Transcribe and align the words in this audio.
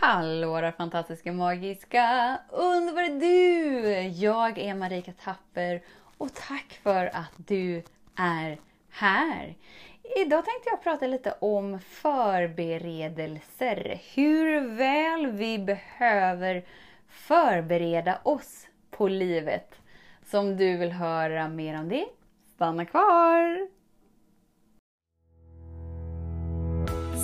Hallå 0.00 0.60
där 0.60 0.72
fantastiska, 0.72 1.32
magiska, 1.32 2.38
underbara 2.50 3.08
du! 3.08 3.80
Jag 4.00 4.58
är 4.58 4.74
Marika 4.74 5.12
Tapper 5.12 5.82
och 6.18 6.34
tack 6.34 6.80
för 6.82 7.06
att 7.06 7.32
du 7.36 7.82
är 8.16 8.58
här. 8.90 9.54
Idag 10.16 10.44
tänkte 10.44 10.70
jag 10.70 10.82
prata 10.82 11.06
lite 11.06 11.34
om 11.40 11.80
förberedelser. 11.80 14.00
Hur 14.14 14.76
väl 14.76 15.26
vi 15.26 15.58
behöver 15.58 16.64
förbereda 17.08 18.18
oss 18.22 18.66
på 18.90 19.08
livet. 19.08 19.74
Så 20.26 20.38
om 20.38 20.56
du 20.56 20.76
vill 20.76 20.92
höra 20.92 21.48
mer 21.48 21.78
om 21.78 21.88
det, 21.88 22.06
stanna 22.54 22.84
kvar! 22.84 23.73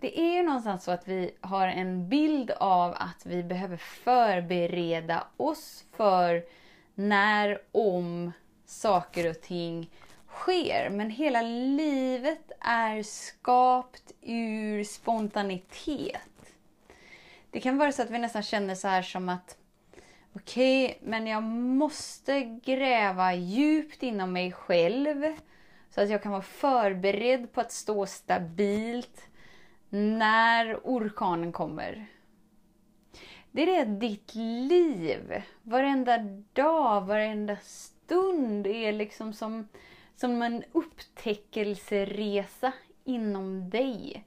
Det 0.00 0.20
är 0.20 0.34
ju 0.34 0.42
någonstans 0.42 0.84
så 0.84 0.90
att 0.90 1.08
vi 1.08 1.30
har 1.40 1.66
en 1.66 2.08
bild 2.08 2.50
av 2.50 2.94
att 2.98 3.26
vi 3.26 3.42
behöver 3.42 3.76
förbereda 3.76 5.26
oss 5.36 5.84
för 5.96 6.44
när, 6.94 7.62
om 7.72 8.32
saker 8.66 9.30
och 9.30 9.40
ting 9.40 9.90
sker. 10.28 10.90
Men 10.90 11.10
hela 11.10 11.42
livet 11.42 12.52
är 12.60 13.02
skapt 13.02 14.12
ur 14.22 14.84
spontanitet. 14.84 16.54
Det 17.50 17.60
kan 17.60 17.78
vara 17.78 17.92
så 17.92 18.02
att 18.02 18.10
vi 18.10 18.18
nästan 18.18 18.42
känner 18.42 18.74
så 18.74 18.88
här 18.88 19.02
som 19.02 19.28
att 19.28 19.56
okej, 20.32 20.84
okay, 20.84 20.96
men 21.10 21.26
jag 21.26 21.42
måste 21.42 22.40
gräva 22.40 23.34
djupt 23.34 24.02
inom 24.02 24.32
mig 24.32 24.52
själv 24.52 25.36
så 25.90 26.00
att 26.00 26.10
jag 26.10 26.22
kan 26.22 26.32
vara 26.32 26.42
förberedd 26.42 27.52
på 27.52 27.60
att 27.60 27.72
stå 27.72 28.06
stabilt 28.06 29.29
när 29.90 30.80
orkanen 30.84 31.52
kommer. 31.52 32.06
Det 33.52 33.76
är 33.76 33.82
att 33.82 34.00
ditt 34.00 34.34
liv, 34.68 35.42
varenda 35.62 36.18
dag, 36.52 37.06
varenda 37.06 37.56
stund 37.56 38.66
är 38.66 38.92
liksom 38.92 39.32
som, 39.32 39.68
som 40.16 40.42
en 40.42 40.64
upptäckelseresa 40.72 42.72
inom 43.04 43.70
dig. 43.70 44.24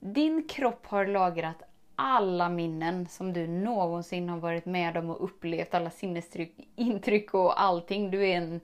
Din 0.00 0.48
kropp 0.48 0.86
har 0.86 1.06
lagrat 1.06 1.62
alla 1.94 2.48
minnen 2.48 3.08
som 3.08 3.32
du 3.32 3.46
någonsin 3.46 4.28
har 4.28 4.38
varit 4.38 4.66
med 4.66 4.96
om 4.96 5.10
och 5.10 5.24
upplevt, 5.24 5.74
alla 5.74 5.90
sinnesintryck 5.90 7.34
och 7.34 7.62
allting. 7.62 8.10
Du 8.10 8.26
är 8.26 8.36
en 8.36 8.60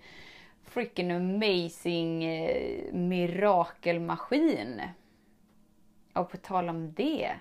freaking 0.64 1.10
amazing 1.10 2.24
eh, 2.24 2.92
mirakelmaskin. 2.92 4.82
Och 6.16 6.30
på 6.30 6.36
tal 6.36 6.68
om 6.68 6.92
det, 6.92 7.32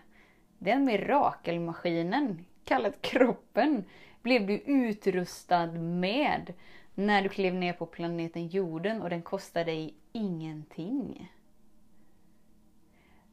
den 0.60 0.86
mirakelmaskinen, 0.86 2.46
kallad 2.64 3.02
kroppen, 3.02 3.84
blev 4.22 4.48
du 4.48 4.54
utrustad 4.58 5.72
med 5.72 6.54
när 6.96 7.22
du 7.22 7.30
klev 7.30 7.54
ner 7.54 7.74
på 7.74 7.86
planeten 7.86 8.48
jorden 8.48 9.02
och 9.02 9.10
den 9.10 9.22
kostade 9.22 9.66
dig 9.72 9.94
ingenting. 10.12 11.32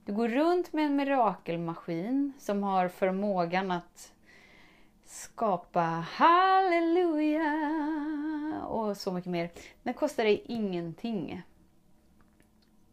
Du 0.05 0.12
går 0.12 0.28
runt 0.28 0.72
med 0.72 0.84
en 0.84 0.97
mirakelmaskin 0.97 2.33
som 2.39 2.62
har 2.62 2.89
förmågan 2.89 3.71
att 3.71 4.12
skapa 5.05 5.81
halleluja 6.11 7.53
och 8.69 8.97
så 8.97 9.12
mycket 9.12 9.31
mer. 9.31 9.50
Den 9.83 9.95
kostar 9.95 10.25
dig 10.25 10.43
ingenting. 10.47 11.43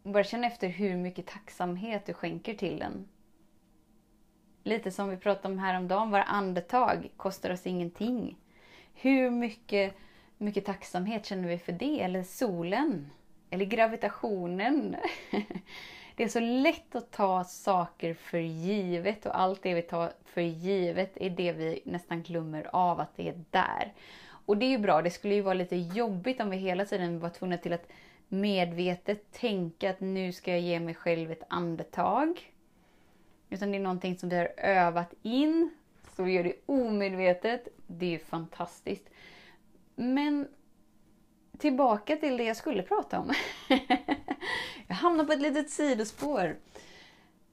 Bara 0.02 0.24
känn 0.24 0.44
efter 0.44 0.68
hur 0.68 0.96
mycket 0.96 1.26
tacksamhet 1.26 2.06
du 2.06 2.12
skänker 2.12 2.54
till 2.54 2.78
den. 2.78 3.08
Lite 4.62 4.90
som 4.90 5.08
vi 5.08 5.16
pratade 5.16 5.54
om 5.54 5.58
häromdagen, 5.58 6.10
våra 6.10 6.22
andetag 6.22 7.10
kostar 7.16 7.50
oss 7.50 7.66
ingenting. 7.66 8.36
Hur 8.94 9.30
mycket, 9.30 9.94
mycket 10.38 10.64
tacksamhet 10.64 11.26
känner 11.26 11.48
vi 11.48 11.58
för 11.58 11.72
det? 11.72 12.00
Eller 12.02 12.22
solen? 12.22 13.10
Eller 13.50 13.64
gravitationen? 13.64 14.96
Det 16.16 16.24
är 16.24 16.28
så 16.28 16.40
lätt 16.40 16.94
att 16.94 17.10
ta 17.10 17.44
saker 17.44 18.14
för 18.14 18.38
givet 18.38 19.26
och 19.26 19.40
allt 19.40 19.62
det 19.62 19.74
vi 19.74 19.82
tar 19.82 20.12
för 20.24 20.40
givet 20.40 21.16
är 21.16 21.30
det 21.30 21.52
vi 21.52 21.82
nästan 21.84 22.22
glömmer 22.22 22.70
av 22.72 23.00
att 23.00 23.16
det 23.16 23.28
är 23.28 23.44
där. 23.50 23.92
Och 24.46 24.56
det 24.56 24.66
är 24.66 24.70
ju 24.70 24.78
bra, 24.78 25.02
det 25.02 25.10
skulle 25.10 25.34
ju 25.34 25.40
vara 25.40 25.54
lite 25.54 25.76
jobbigt 25.76 26.40
om 26.40 26.50
vi 26.50 26.56
hela 26.56 26.84
tiden 26.84 27.20
var 27.20 27.28
tvungna 27.28 27.56
till 27.56 27.72
att 27.72 27.86
medvetet 28.32 29.32
tänka 29.32 29.90
att 29.90 30.00
nu 30.00 30.32
ska 30.32 30.50
jag 30.50 30.60
ge 30.60 30.80
mig 30.80 30.94
själv 30.94 31.32
ett 31.32 31.42
andetag. 31.48 32.52
Utan 33.50 33.70
det 33.70 33.78
är 33.78 33.82
någonting 33.82 34.18
som 34.18 34.28
vi 34.28 34.36
har 34.36 34.52
övat 34.56 35.14
in, 35.22 35.70
så 36.16 36.22
vi 36.22 36.32
gör 36.32 36.44
det 36.44 36.54
omedvetet. 36.66 37.68
Det 37.86 38.06
är 38.06 38.10
ju 38.10 38.18
fantastiskt. 38.18 39.10
Men 39.94 40.48
tillbaka 41.58 42.16
till 42.16 42.36
det 42.36 42.44
jag 42.44 42.56
skulle 42.56 42.82
prata 42.82 43.18
om. 43.18 43.32
jag 44.86 44.94
hamnar 44.94 45.24
på 45.24 45.32
ett 45.32 45.40
litet 45.42 45.70
sidospår. 45.70 46.56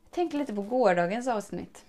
Jag 0.03 0.11
tänkte 0.11 0.37
lite 0.37 0.53
på 0.53 0.61
gårdagens 0.61 1.27
avsnitt. 1.27 1.85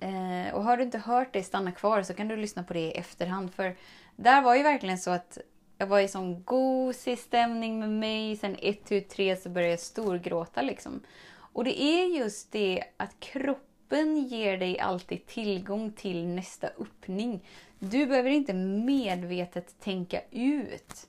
Eh, 0.00 0.54
och 0.54 0.64
har 0.64 0.76
du 0.76 0.82
inte 0.82 0.98
hört 0.98 1.32
det, 1.32 1.42
stanna 1.42 1.72
kvar 1.72 2.02
så 2.02 2.14
kan 2.14 2.28
du 2.28 2.36
lyssna 2.36 2.64
på 2.64 2.72
det 2.72 2.80
i 2.80 2.92
efterhand. 2.92 3.54
För 3.54 3.76
där 4.16 4.42
var 4.42 4.54
ju 4.54 4.62
verkligen 4.62 4.98
så 4.98 5.10
att 5.10 5.38
jag 5.78 5.86
var 5.86 6.00
i 6.00 6.08
sån 6.08 6.42
gosig 6.42 7.18
stämning 7.18 7.80
med 7.80 7.90
mig. 7.90 8.36
Sen 8.36 8.56
ett, 8.62 8.84
tu, 8.84 9.00
tre 9.00 9.36
så 9.36 9.48
började 9.48 9.70
jag 9.70 9.80
storgråta 9.80 10.62
liksom. 10.62 11.00
Och 11.32 11.64
det 11.64 11.82
är 11.82 12.18
just 12.18 12.52
det 12.52 12.84
att 12.96 13.20
kroppen 13.20 14.16
ger 14.16 14.58
dig 14.58 14.78
alltid 14.78 15.26
tillgång 15.26 15.92
till 15.92 16.26
nästa 16.26 16.66
öppning. 16.66 17.44
Du 17.78 18.06
behöver 18.06 18.30
inte 18.30 18.54
medvetet 18.54 19.80
tänka 19.80 20.20
ut. 20.30 21.08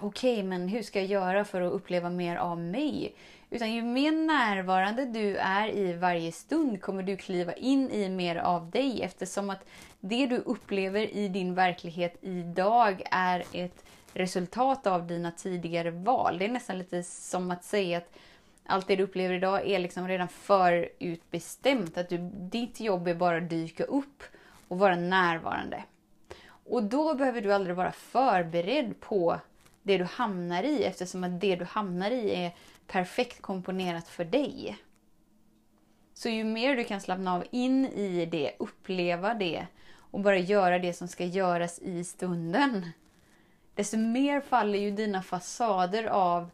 Okej, 0.00 0.32
okay, 0.32 0.42
men 0.42 0.68
hur 0.68 0.82
ska 0.82 1.00
jag 1.00 1.08
göra 1.08 1.44
för 1.44 1.60
att 1.60 1.72
uppleva 1.72 2.10
mer 2.10 2.36
av 2.36 2.60
mig? 2.60 3.14
Utan 3.50 3.72
ju 3.72 3.82
mer 3.82 4.12
närvarande 4.12 5.04
du 5.04 5.36
är 5.36 5.68
i 5.68 5.92
varje 5.92 6.32
stund 6.32 6.82
kommer 6.82 7.02
du 7.02 7.16
kliva 7.16 7.52
in 7.52 7.90
i 7.90 8.08
mer 8.08 8.36
av 8.36 8.70
dig 8.70 9.02
eftersom 9.02 9.50
att 9.50 9.64
det 10.00 10.26
du 10.26 10.36
upplever 10.36 11.16
i 11.16 11.28
din 11.28 11.54
verklighet 11.54 12.16
idag 12.20 13.02
är 13.10 13.44
ett 13.52 13.84
resultat 14.12 14.86
av 14.86 15.06
dina 15.06 15.30
tidigare 15.30 15.90
val. 15.90 16.38
Det 16.38 16.44
är 16.44 16.48
nästan 16.48 16.78
lite 16.78 17.02
som 17.02 17.50
att 17.50 17.64
säga 17.64 17.98
att 17.98 18.18
allt 18.66 18.86
det 18.86 18.96
du 18.96 19.02
upplever 19.02 19.34
idag 19.34 19.66
är 19.66 19.78
liksom 19.78 20.08
redan 20.08 20.28
förutbestämt. 20.28 21.98
Att 21.98 22.08
du, 22.08 22.18
ditt 22.32 22.80
jobb 22.80 23.08
är 23.08 23.14
bara 23.14 23.36
att 23.36 23.50
dyka 23.50 23.84
upp 23.84 24.22
och 24.68 24.78
vara 24.78 24.96
närvarande. 24.96 25.84
Och 26.46 26.82
då 26.82 27.14
behöver 27.14 27.40
du 27.40 27.52
aldrig 27.52 27.76
vara 27.76 27.92
förberedd 27.92 29.00
på 29.00 29.40
det 29.82 29.98
du 29.98 30.04
hamnar 30.04 30.62
i 30.62 30.84
eftersom 30.84 31.24
att 31.24 31.40
det 31.40 31.56
du 31.56 31.64
hamnar 31.64 32.10
i 32.10 32.34
är 32.34 32.54
perfekt 32.86 33.42
komponerat 33.42 34.08
för 34.08 34.24
dig. 34.24 34.78
Så 36.14 36.28
ju 36.28 36.44
mer 36.44 36.76
du 36.76 36.84
kan 36.84 37.00
slappna 37.00 37.34
av 37.34 37.44
in 37.50 37.86
i 37.86 38.26
det, 38.26 38.54
uppleva 38.58 39.34
det 39.34 39.66
och 39.96 40.20
bara 40.20 40.38
göra 40.38 40.78
det 40.78 40.92
som 40.92 41.08
ska 41.08 41.24
göras 41.24 41.78
i 41.78 42.04
stunden, 42.04 42.90
desto 43.74 43.96
mer 43.96 44.40
faller 44.40 44.78
ju 44.78 44.90
dina 44.90 45.22
fasader 45.22 46.04
av 46.04 46.50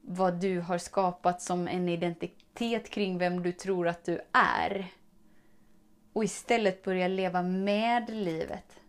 vad 0.00 0.40
du 0.40 0.60
har 0.60 0.78
skapat 0.78 1.42
som 1.42 1.68
en 1.68 1.88
identitet 1.88 2.90
kring 2.90 3.18
vem 3.18 3.42
du 3.42 3.52
tror 3.52 3.88
att 3.88 4.04
du 4.04 4.20
är. 4.32 4.86
Och 6.12 6.24
istället 6.24 6.82
börja 6.82 7.08
leva 7.08 7.42
med 7.42 8.10
livet 8.10 8.80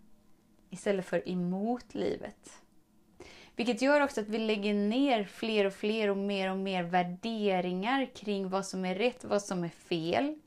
istället 0.69 1.05
för 1.05 1.29
emot 1.29 1.93
livet. 1.93 2.61
Vilket 3.55 3.81
gör 3.81 4.01
också 4.01 4.21
att 4.21 4.29
vi 4.29 4.37
lägger 4.37 4.73
ner 4.73 5.23
fler 5.23 5.65
och 5.65 5.73
fler 5.73 6.09
och 6.09 6.17
mer 6.17 6.51
och 6.51 6.57
mer 6.57 6.83
värderingar 6.83 8.09
kring 8.15 8.49
vad 8.49 8.65
som 8.65 8.85
är 8.85 8.95
rätt, 8.95 9.23
vad 9.23 9.41
som 9.41 9.63
är 9.63 9.69
fel. 9.69 10.39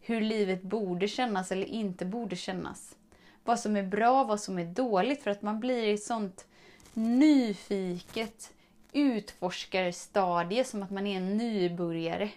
Hur 0.00 0.20
livet 0.20 0.62
borde 0.62 1.08
kännas 1.08 1.52
eller 1.52 1.66
inte 1.66 2.04
borde 2.04 2.36
kännas. 2.36 2.96
Vad 3.44 3.60
som 3.60 3.76
är 3.76 3.82
bra, 3.82 4.24
vad 4.24 4.40
som 4.40 4.58
är 4.58 4.64
dåligt. 4.64 5.22
För 5.22 5.30
att 5.30 5.42
man 5.42 5.60
blir 5.60 5.82
i 5.82 5.92
ett 5.92 6.02
sånt 6.02 6.46
nyfiket 6.94 8.52
utforskarstadie 8.92 10.64
som 10.64 10.82
att 10.82 10.90
man 10.90 11.06
är 11.06 11.16
en 11.16 11.36
nybörjare. 11.36 12.30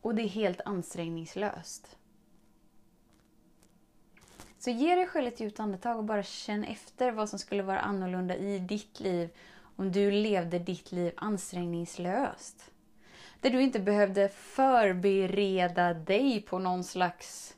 Och 0.00 0.14
det 0.14 0.22
är 0.22 0.28
helt 0.28 0.60
ansträngningslöst. 0.60 1.96
Så 4.58 4.70
ge 4.70 4.94
dig 4.94 5.06
själv 5.06 5.26
ett 5.26 5.40
djupt 5.40 5.60
andetag 5.60 5.98
och 5.98 6.04
bara 6.04 6.22
känn 6.22 6.64
efter 6.64 7.10
vad 7.10 7.28
som 7.28 7.38
skulle 7.38 7.62
vara 7.62 7.80
annorlunda 7.80 8.36
i 8.36 8.58
ditt 8.58 9.00
liv 9.00 9.30
om 9.76 9.92
du 9.92 10.10
levde 10.10 10.58
ditt 10.58 10.92
liv 10.92 11.12
ansträngningslöst. 11.16 12.70
Där 13.40 13.50
du 13.50 13.62
inte 13.62 13.80
behövde 13.80 14.28
förbereda 14.28 15.94
dig 15.94 16.40
på 16.40 16.58
någon 16.58 16.84
slags 16.84 17.56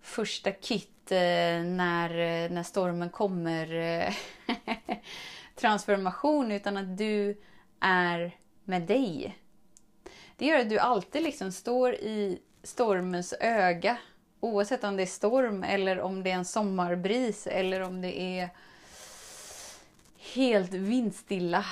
första 0.00 0.52
kit 0.52 1.12
eh, 1.12 1.62
när, 1.62 2.10
eh, 2.10 2.50
när 2.50 2.62
stormen 2.62 3.10
kommer 3.10 3.74
eh, 3.74 4.14
transformation 5.54 6.52
utan 6.52 6.76
att 6.76 6.98
du 6.98 7.40
är 7.80 8.36
med 8.64 8.82
dig. 8.82 9.38
Det 10.36 10.46
gör 10.46 10.58
att 10.58 10.70
du 10.70 10.78
alltid 10.78 11.22
liksom 11.22 11.52
står 11.52 11.94
i 11.94 12.38
stormens 12.62 13.34
öga 13.40 13.98
oavsett 14.44 14.84
om 14.84 14.96
det 14.96 15.02
är 15.02 15.06
storm 15.06 15.62
eller 15.62 16.00
om 16.00 16.22
det 16.22 16.30
är 16.30 16.34
en 16.34 16.44
sommarbris 16.44 17.46
eller 17.46 17.80
om 17.80 18.00
det 18.00 18.20
är 18.20 18.48
helt 20.34 20.72
vindstilla. 20.72 21.64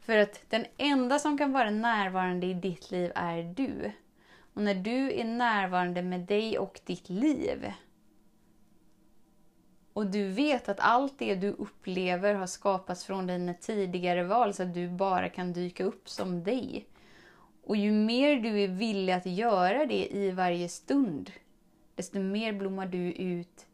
För 0.00 0.18
att 0.18 0.40
den 0.48 0.66
enda 0.76 1.18
som 1.18 1.38
kan 1.38 1.52
vara 1.52 1.70
närvarande 1.70 2.46
i 2.46 2.54
ditt 2.54 2.90
liv 2.90 3.12
är 3.14 3.42
du. 3.42 3.92
Och 4.54 4.62
när 4.62 4.74
du 4.74 5.12
är 5.12 5.24
närvarande 5.24 6.02
med 6.02 6.20
dig 6.20 6.58
och 6.58 6.80
ditt 6.84 7.08
liv 7.08 7.72
och 9.96 10.06
du 10.06 10.28
vet 10.28 10.68
att 10.68 10.80
allt 10.80 11.18
det 11.18 11.34
du 11.34 11.50
upplever 11.50 12.34
har 12.34 12.46
skapats 12.46 13.04
från 13.04 13.26
dina 13.26 13.54
tidigare 13.54 14.24
val 14.24 14.54
så 14.54 14.62
att 14.62 14.74
du 14.74 14.88
bara 14.88 15.28
kan 15.28 15.52
dyka 15.52 15.84
upp 15.84 16.08
som 16.08 16.44
dig. 16.44 16.86
Och 17.66 17.76
ju 17.76 17.92
mer 17.92 18.36
du 18.36 18.60
är 18.60 18.68
villig 18.68 19.12
att 19.12 19.26
göra 19.26 19.86
det 19.86 20.08
i 20.16 20.30
varje 20.30 20.68
stund, 20.68 21.32
desto 21.94 22.18
mer 22.18 22.52
blommar 22.52 22.86
du 22.86 23.12
ut 23.12 23.66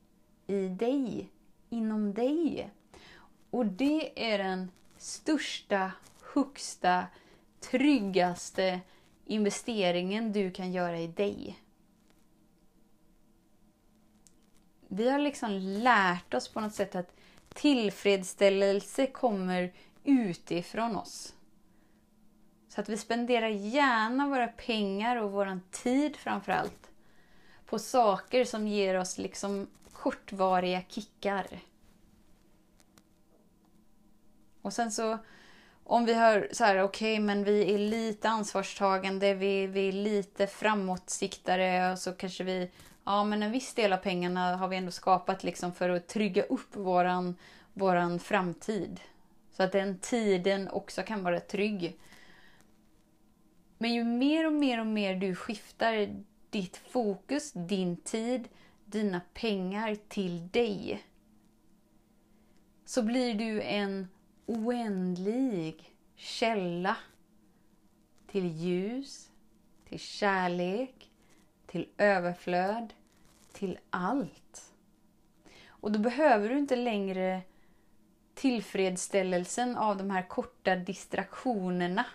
i 0.47 0.69
dig, 0.69 1.29
inom 1.71 2.15
dig. 2.15 2.71
Och 3.51 3.67
det 3.67 4.33
är 4.33 4.39
den 4.39 4.71
största, 4.99 5.93
högsta, 6.35 7.07
tryggaste 7.61 8.81
investeringen 9.27 10.33
du 10.33 10.51
kan 10.51 10.73
göra 10.73 10.99
i 10.99 11.07
dig. 11.07 11.59
Vi 14.89 15.11
har 15.11 15.19
liksom 15.19 15.51
lärt 15.59 16.35
oss 16.35 16.49
på 16.49 16.61
något 16.61 16.75
sätt 16.75 16.95
att 16.95 17.17
tillfredsställelse 17.55 19.07
kommer 19.07 19.73
utifrån 20.05 20.97
oss. 20.97 21.35
Så 22.75 22.81
att 22.81 22.89
vi 22.89 22.97
spenderar 22.97 23.49
gärna 23.49 24.29
våra 24.29 24.49
pengar 24.49 25.17
och 25.17 25.33
vår 25.33 25.61
tid 25.71 26.17
framförallt 26.17 26.91
på 27.67 27.79
saker 27.79 28.45
som 28.45 28.69
ger 28.69 28.99
oss 28.99 29.19
liksom 29.19 29.69
kortvariga 29.93 30.83
kickar. 30.89 31.47
Och 34.63 34.73
sen 34.73 34.93
så 34.93 35.19
om 35.85 36.05
vi 36.05 36.15
har 36.15 36.49
så 36.53 36.65
här, 36.65 36.83
okej, 36.83 37.15
okay, 37.15 37.25
men 37.25 37.45
vi 37.45 37.75
är 37.75 37.79
lite 37.79 38.29
ansvarstagande, 38.29 39.35
vi, 39.35 39.67
vi 39.67 39.89
är 39.89 39.93
lite 39.93 40.47
framåtsiktare 40.47 41.93
och 41.93 41.99
så 41.99 42.13
kanske 42.13 42.45
vi, 42.45 42.71
ja 43.05 43.25
men 43.25 43.43
en 43.43 43.53
viss 43.53 43.75
del 43.75 43.93
av 43.93 43.97
pengarna 43.97 44.57
har 44.57 44.69
vi 44.69 44.77
ändå 44.77 44.91
skapat 44.91 45.45
liksom 45.45 45.73
för 45.73 45.89
att 45.89 46.09
trygga 46.09 46.43
upp 46.43 46.77
våran, 46.77 47.37
våran 47.73 48.19
framtid. 48.19 49.01
Så 49.57 49.63
att 49.63 49.73
den 49.73 49.99
tiden 49.99 50.69
också 50.69 51.03
kan 51.03 51.23
vara 51.25 51.41
trygg. 51.41 51.99
Men 53.83 53.95
ju 53.95 54.05
mer 54.05 54.47
och 54.47 54.53
mer 54.53 54.81
och 54.81 54.87
mer 54.87 55.15
du 55.15 55.35
skiftar 55.35 56.23
ditt 56.51 56.77
fokus, 56.77 57.53
din 57.53 57.97
tid, 57.97 58.49
dina 58.85 59.21
pengar 59.35 59.97
till 60.09 60.49
dig 60.49 61.05
så 62.85 63.03
blir 63.03 63.35
du 63.35 63.63
en 63.63 64.09
oändlig 64.47 65.95
källa 66.17 66.97
till 68.27 68.47
ljus, 68.47 69.31
till 69.89 70.01
kärlek, 70.01 71.11
till 71.67 71.89
överflöd, 71.99 72.93
till 73.53 73.79
allt. 73.91 74.75
Och 75.69 75.93
då 75.93 75.99
behöver 75.99 76.49
du 76.49 76.59
inte 76.59 76.77
längre 76.77 77.43
tillfredsställelsen 78.35 79.77
av 79.77 79.97
de 79.97 80.11
här 80.11 80.29
korta 80.29 80.77
distraktionerna 80.77 82.07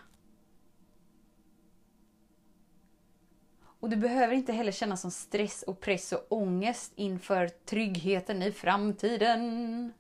Och 3.79 3.89
du 3.89 3.95
behöver 3.95 4.33
inte 4.33 4.53
heller 4.53 4.71
känna 4.71 4.97
som 4.97 5.11
stress 5.11 5.63
och 5.63 5.79
press 5.79 6.11
och 6.11 6.25
ångest 6.29 6.91
inför 6.95 7.47
tryggheten 7.47 8.43
i 8.43 8.51
framtiden. 8.51 9.93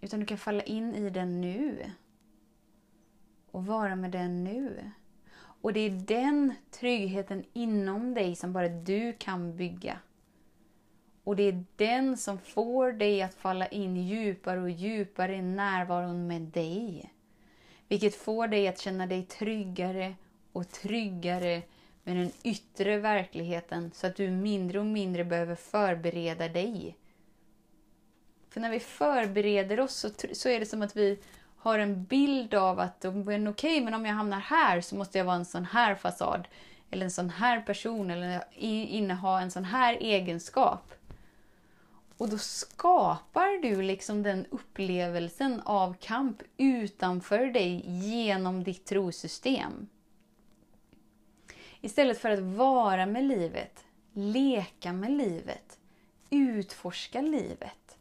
Utan 0.00 0.20
du 0.20 0.26
kan 0.26 0.38
falla 0.38 0.62
in 0.62 0.94
i 0.94 1.10
den 1.10 1.40
nu. 1.40 1.90
Och 3.50 3.66
vara 3.66 3.96
med 3.96 4.10
den 4.10 4.44
nu. 4.44 4.90
Och 5.60 5.72
det 5.72 5.80
är 5.80 5.90
den 5.90 6.54
tryggheten 6.70 7.44
inom 7.52 8.14
dig 8.14 8.36
som 8.36 8.52
bara 8.52 8.68
du 8.68 9.12
kan 9.12 9.56
bygga. 9.56 9.98
Och 11.24 11.36
det 11.36 11.42
är 11.42 11.64
den 11.76 12.16
som 12.16 12.38
får 12.38 12.92
dig 12.92 13.22
att 13.22 13.34
falla 13.34 13.66
in 13.66 13.96
djupare 13.96 14.60
och 14.60 14.70
djupare 14.70 15.36
i 15.36 15.42
närvaron 15.42 16.26
med 16.26 16.42
dig. 16.42 17.12
Vilket 17.88 18.14
får 18.14 18.48
dig 18.48 18.68
att 18.68 18.78
känna 18.78 19.06
dig 19.06 19.22
tryggare 19.22 20.14
och 20.56 20.70
tryggare 20.70 21.62
med 22.04 22.16
den 22.16 22.32
yttre 22.42 22.98
verkligheten 22.98 23.90
så 23.94 24.06
att 24.06 24.16
du 24.16 24.30
mindre 24.30 24.78
och 24.78 24.86
mindre 24.86 25.24
behöver 25.24 25.54
förbereda 25.54 26.48
dig. 26.48 26.96
För 28.50 28.60
när 28.60 28.70
vi 28.70 28.80
förbereder 28.80 29.80
oss 29.80 29.94
så, 29.94 30.10
så 30.32 30.48
är 30.48 30.60
det 30.60 30.66
som 30.66 30.82
att 30.82 30.96
vi 30.96 31.18
har 31.56 31.78
en 31.78 32.04
bild 32.04 32.54
av 32.54 32.80
att 32.80 33.04
okej, 33.04 33.48
okay, 33.48 33.80
men 33.80 33.94
om 33.94 34.06
jag 34.06 34.14
hamnar 34.14 34.40
här 34.40 34.80
så 34.80 34.96
måste 34.96 35.18
jag 35.18 35.24
vara 35.24 35.36
en 35.36 35.44
sån 35.44 35.64
här 35.64 35.94
fasad. 35.94 36.48
Eller 36.90 37.04
en 37.04 37.10
sån 37.10 37.30
här 37.30 37.60
person 37.60 38.10
eller 38.10 38.44
inneha 38.54 39.40
en 39.40 39.50
sån 39.50 39.64
här 39.64 39.96
egenskap. 40.00 40.94
Och 42.18 42.28
då 42.28 42.38
skapar 42.38 43.62
du 43.62 43.82
liksom 43.82 44.22
den 44.22 44.46
upplevelsen 44.50 45.60
av 45.64 45.94
kamp 46.00 46.42
utanför 46.56 47.46
dig 47.46 47.84
genom 47.86 48.64
ditt 48.64 48.86
trosystem. 48.86 49.88
Istället 51.80 52.18
för 52.18 52.30
att 52.30 52.40
vara 52.40 53.06
med 53.06 53.24
livet, 53.24 53.84
leka 54.12 54.92
med 54.92 55.10
livet, 55.10 55.78
utforska 56.30 57.20
livet. 57.20 57.98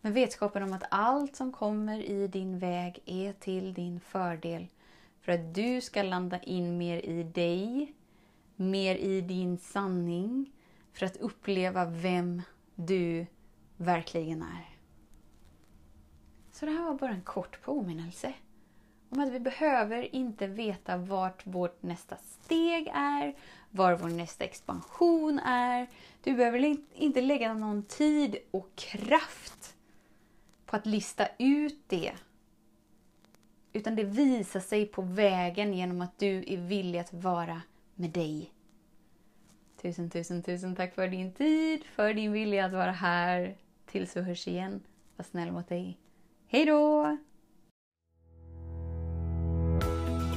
Med 0.00 0.12
vetskapen 0.12 0.62
om 0.62 0.72
att 0.72 0.84
allt 0.90 1.36
som 1.36 1.52
kommer 1.52 2.02
i 2.02 2.26
din 2.26 2.58
väg 2.58 3.02
är 3.06 3.32
till 3.32 3.74
din 3.74 4.00
fördel 4.00 4.66
för 5.20 5.32
att 5.32 5.54
du 5.54 5.80
ska 5.80 6.02
landa 6.02 6.38
in 6.38 6.78
mer 6.78 6.96
i 6.96 7.22
dig, 7.22 7.94
mer 8.56 8.96
i 8.96 9.20
din 9.20 9.58
sanning, 9.58 10.52
för 10.92 11.06
att 11.06 11.16
uppleva 11.16 11.84
vem 11.84 12.42
du 12.74 13.26
verkligen 13.76 14.42
är. 14.42 14.78
Så 16.52 16.66
det 16.66 16.72
här 16.72 16.84
var 16.84 16.94
bara 16.94 17.10
en 17.10 17.22
kort 17.22 17.62
påminnelse 17.62 18.34
om 19.10 19.20
att 19.20 19.28
vi 19.28 19.40
behöver 19.40 20.14
inte 20.14 20.46
veta 20.46 20.96
vart 20.96 21.46
vårt 21.46 21.82
nästa 21.82 22.16
steg 22.16 22.90
är, 22.94 23.34
var 23.70 23.94
vår 23.94 24.08
nästa 24.08 24.44
expansion 24.44 25.38
är. 25.38 25.86
Du 26.22 26.32
behöver 26.32 26.76
inte 26.94 27.20
lägga 27.20 27.54
någon 27.54 27.82
tid 27.82 28.36
och 28.50 28.76
kraft 28.76 29.76
på 30.66 30.76
att 30.76 30.86
lista 30.86 31.26
ut 31.38 31.78
det. 31.86 32.12
Utan 33.72 33.96
det 33.96 34.04
visar 34.04 34.60
sig 34.60 34.86
på 34.86 35.02
vägen 35.02 35.74
genom 35.74 36.00
att 36.00 36.18
du 36.18 36.44
är 36.46 36.56
villig 36.56 36.98
att 36.98 37.12
vara 37.12 37.62
med 37.94 38.10
dig. 38.10 38.52
Tusen, 39.82 40.10
tusen, 40.10 40.42
tusen 40.42 40.76
tack 40.76 40.94
för 40.94 41.08
din 41.08 41.32
tid, 41.32 41.84
för 41.84 42.14
din 42.14 42.32
vilja 42.32 42.64
att 42.64 42.72
vara 42.72 42.92
här. 42.92 43.56
Tills 43.86 44.16
vi 44.16 44.20
hörs 44.20 44.48
igen. 44.48 44.80
Var 45.16 45.24
snäll 45.24 45.52
mot 45.52 45.68
dig. 45.68 45.98
Hej 46.46 46.64
då! 46.64 47.16